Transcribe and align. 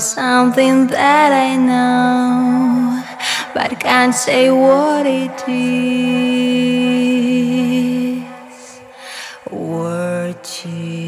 something 0.00 0.86
that 0.88 1.32
I 1.32 1.56
know, 1.56 3.02
but 3.54 3.80
can't 3.80 4.14
say 4.14 4.50
what 4.50 5.06
it 5.06 5.48
is. 5.48 5.86
Watching. 9.50 11.06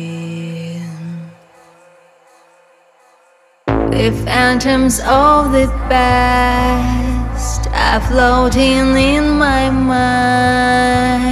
The 3.67 4.11
phantoms 4.25 5.01
of 5.01 5.53
the 5.53 5.67
past 5.89 7.69
are 7.73 8.01
floating 8.01 8.97
in 8.97 9.39
my 9.39 9.71
mind. 9.71 11.28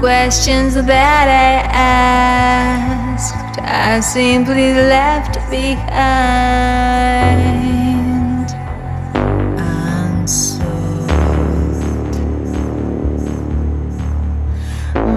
Questions 0.00 0.74
that 0.74 1.28
I 1.28 1.60
asked 1.76 3.60
I 3.60 4.00
simply 4.00 4.72
left 4.72 5.34
behind. 5.50 6.00
Unsolved. 10.00 10.70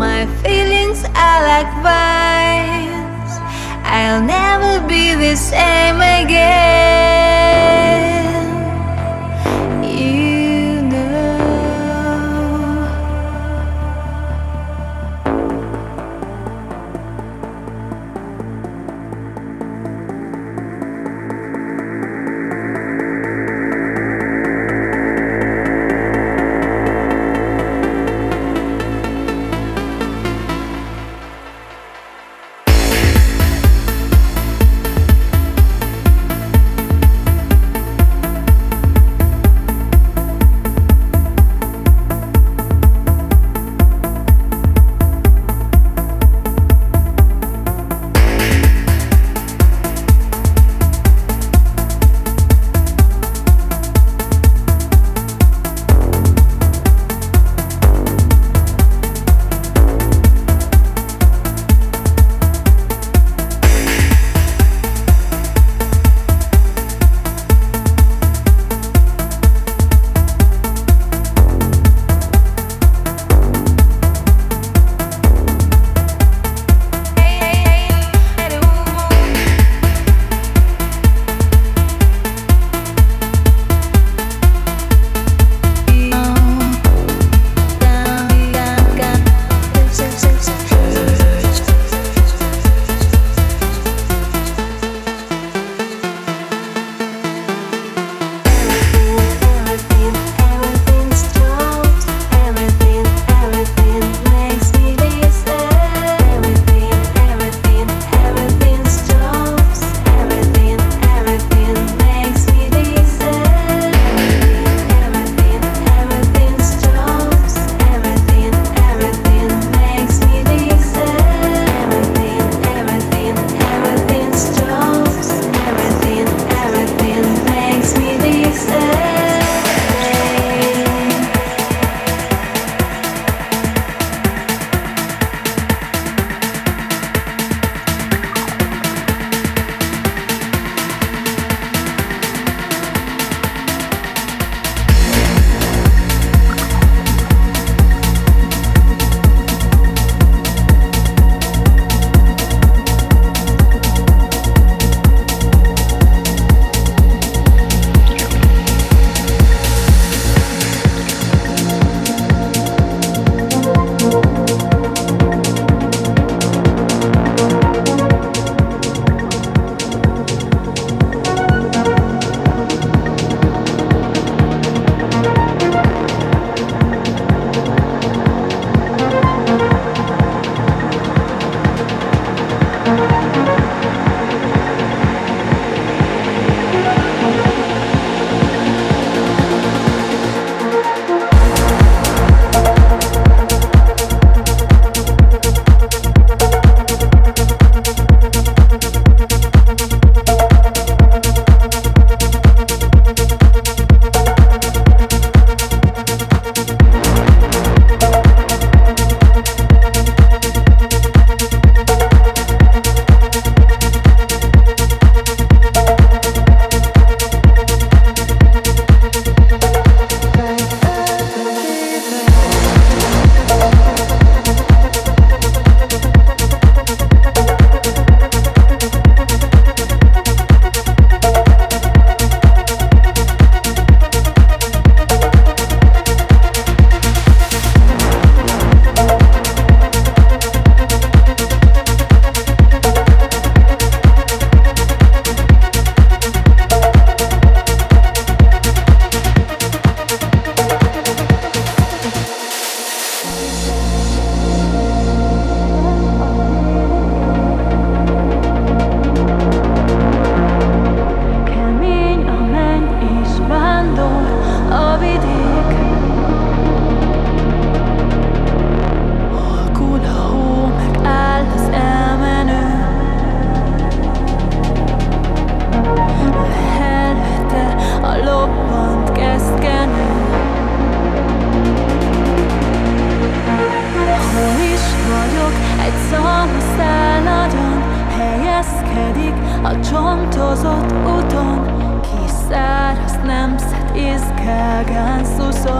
My 0.03 0.27
feelings 0.43 1.05
are 1.15 1.41
like 1.51 1.71
vines. 1.81 3.31
I'll 3.85 4.21
never 4.21 4.85
be 4.85 5.15
the 5.15 5.35
same 5.37 5.95
again. 5.95 7.32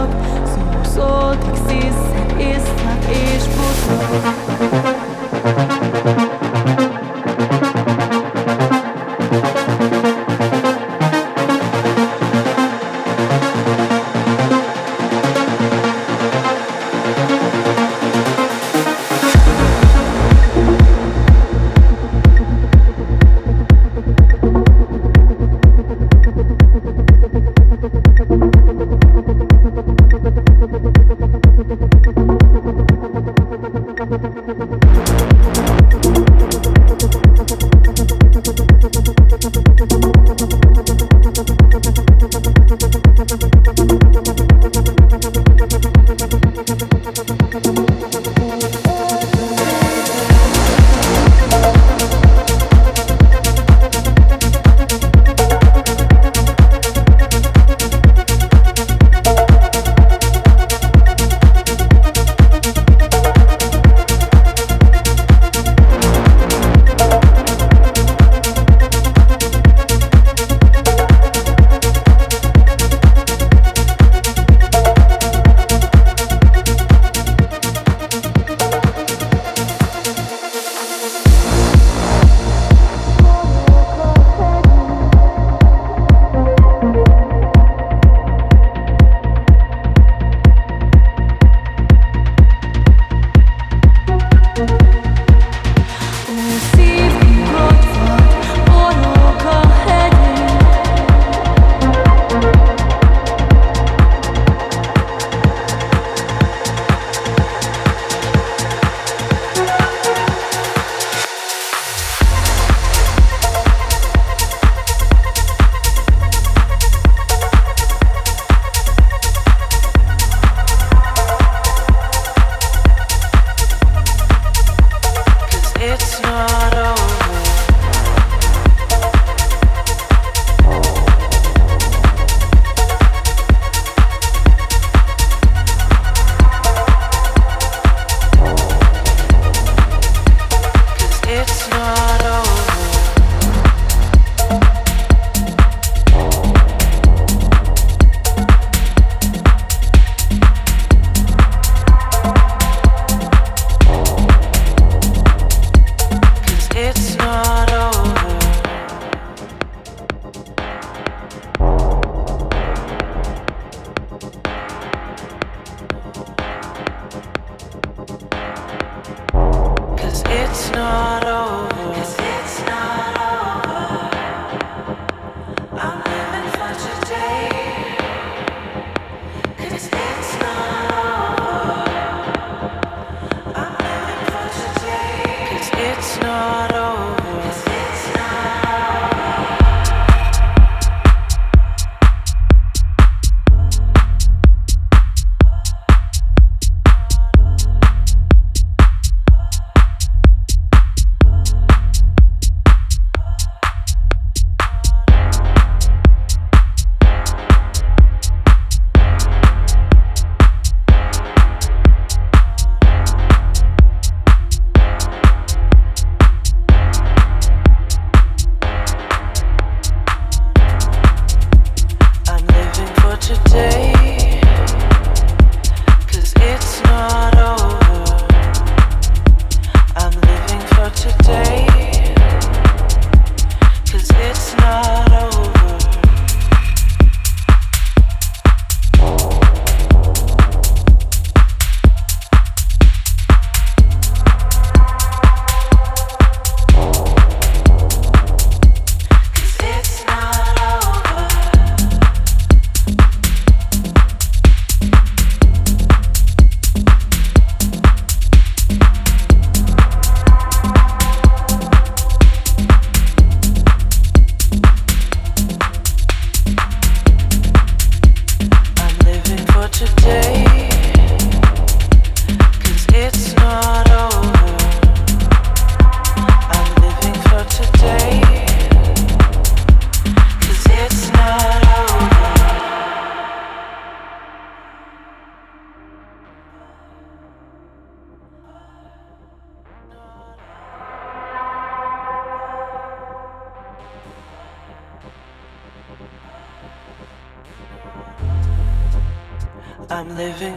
nap 0.04 0.46
Szó, 0.48 0.62
szó, 0.84 1.30
és 3.10 3.44
buszok 3.44 4.83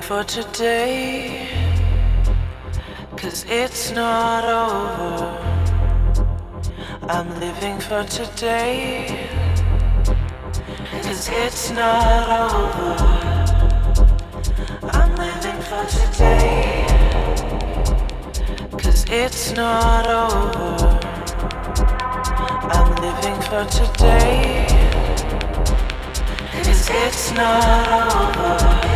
for 0.06 0.22
today. 0.22 1.48
Cause 3.16 3.44
it's 3.48 3.90
not 3.90 4.44
over. 4.44 5.26
I'm 7.08 7.28
living 7.40 7.80
for 7.80 8.04
today. 8.04 9.28
Cause 11.02 11.28
it's 11.32 11.72
not 11.72 12.28
over. 12.52 12.96
I'm 14.92 15.12
living 15.16 15.60
for 15.68 15.84
today. 15.98 16.86
Cause 18.78 19.04
it's 19.08 19.52
not 19.54 20.06
over. 20.06 21.00
I'm 22.76 22.94
living 23.06 23.40
for 23.50 23.64
today. 23.78 24.66
Cause 26.62 26.90
it's 26.92 27.32
not 27.32 27.88
over. 27.90 28.95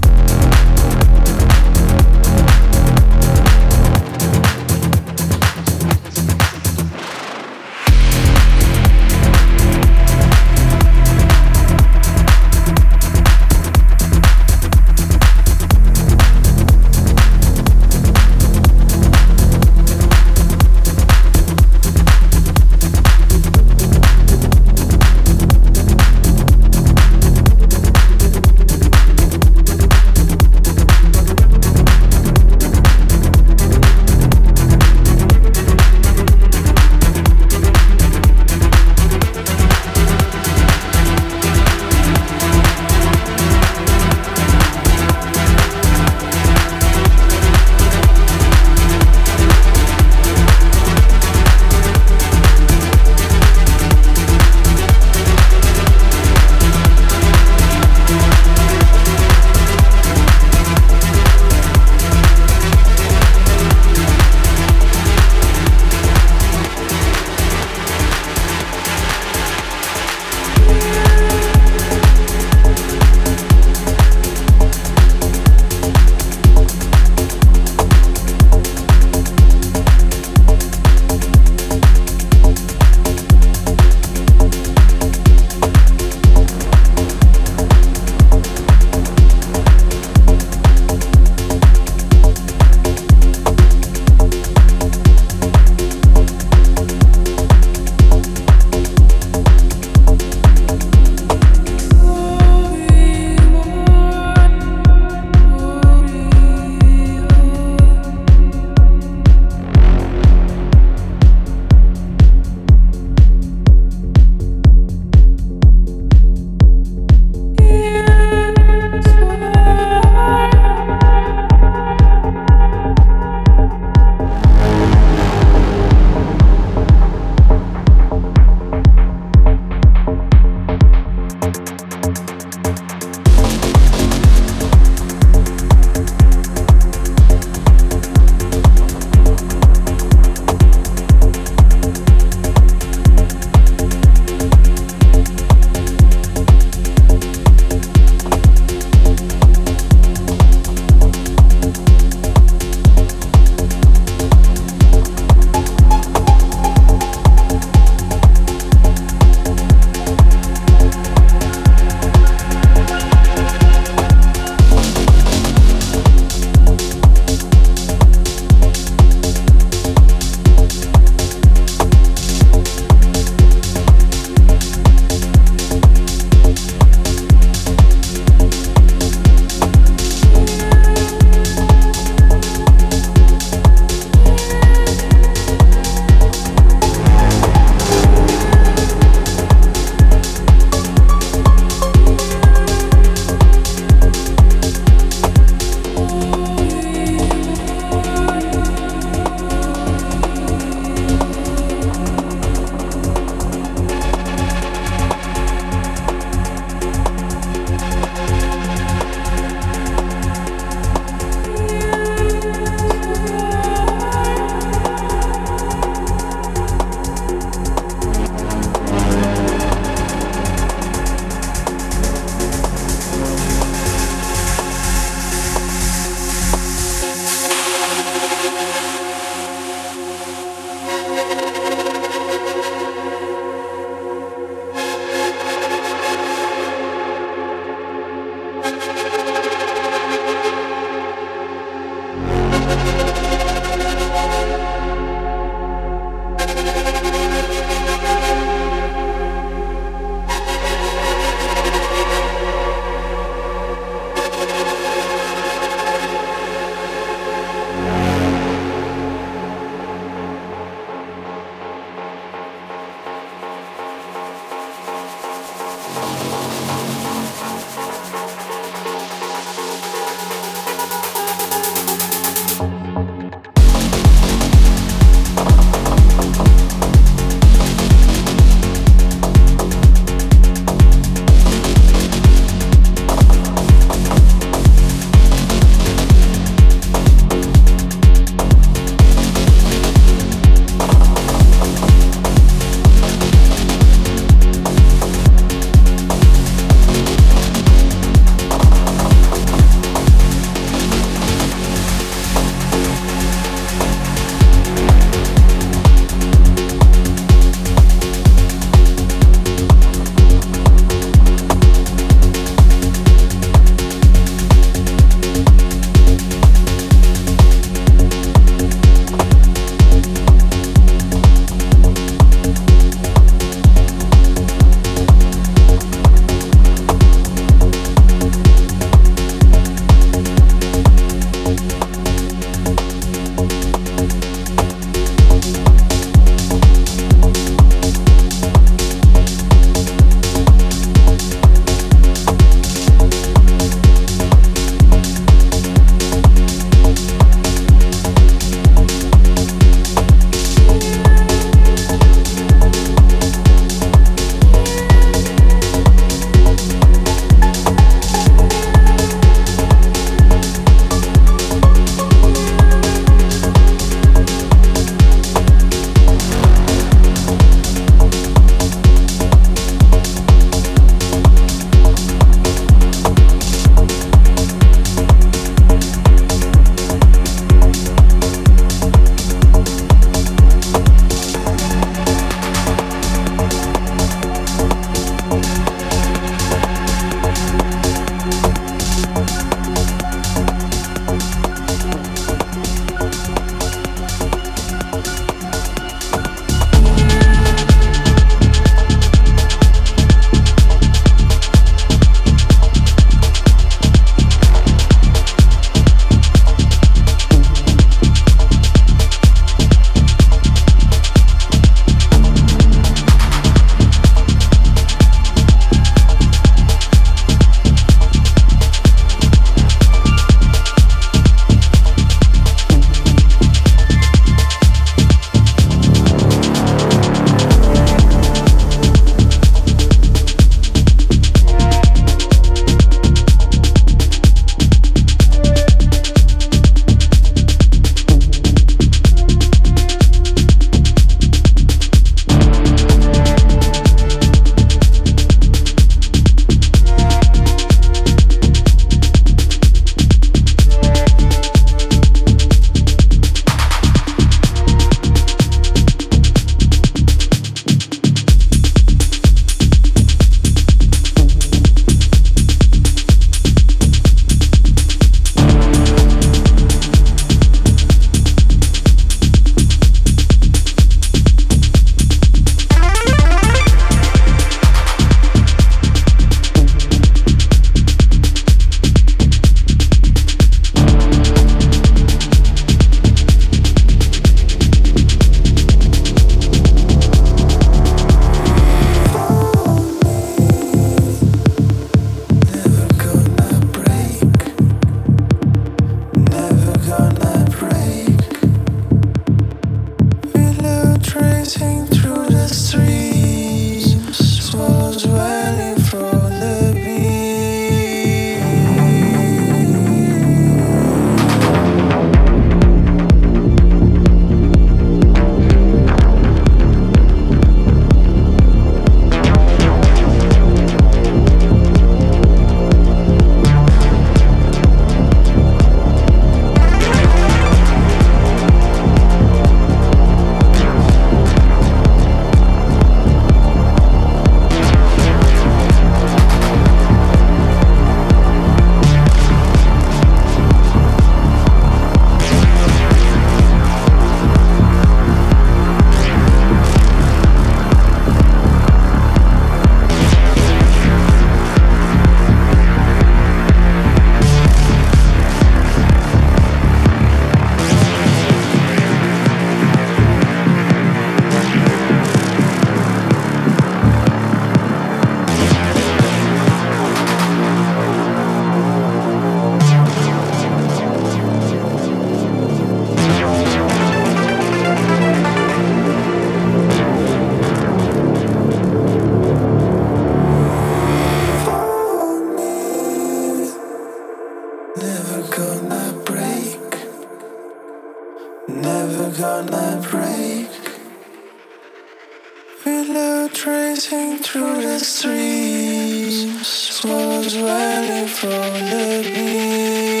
Willow 592.63 593.27
tracing 593.29 594.19
through 594.19 594.61
the 594.61 594.77
streams, 594.79 596.47
swallows 596.47 597.35
running 597.37 598.07
from 598.07 598.53
the 598.69 599.01
beach. 599.03 600.00